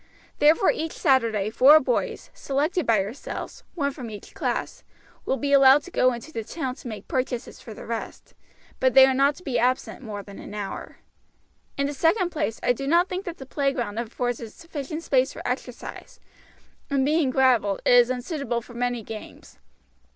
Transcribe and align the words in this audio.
Therefore 0.39 0.71
each 0.71 0.93
Saturday 0.93 1.51
four 1.51 1.79
boys, 1.79 2.31
selected 2.33 2.87
by 2.87 3.01
yourselves, 3.01 3.63
one 3.75 3.91
from 3.91 4.09
each 4.09 4.33
class, 4.33 4.83
will 5.27 5.37
be 5.37 5.53
allowed 5.53 5.83
to 5.83 5.91
go 5.91 6.11
into 6.11 6.31
the 6.31 6.43
town 6.43 6.73
to 6.77 6.87
make 6.87 7.07
purchases 7.07 7.61
for 7.61 7.75
the 7.75 7.85
rest, 7.85 8.33
but 8.79 8.95
they 8.95 9.05
are 9.05 9.13
not 9.13 9.35
to 9.35 9.43
be 9.43 9.59
absent 9.59 10.01
more 10.01 10.23
than 10.23 10.39
an 10.39 10.55
hour. 10.55 10.97
"In 11.77 11.85
the 11.85 11.93
second 11.93 12.31
place, 12.31 12.59
I 12.63 12.73
do 12.73 12.87
not 12.87 13.09
think 13.09 13.25
that 13.25 13.37
the 13.37 13.45
playground 13.45 13.99
affords 13.99 14.39
a 14.39 14.49
sufficient 14.49 15.03
space 15.03 15.33
for 15.33 15.43
exercise, 15.47 16.19
and 16.89 17.05
being 17.05 17.29
graveled, 17.29 17.83
it 17.85 17.93
is 17.93 18.09
unsuitable 18.09 18.61
for 18.61 18.73
many 18.73 19.03
games. 19.03 19.59